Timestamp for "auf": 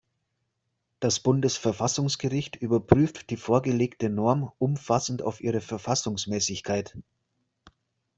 5.21-5.41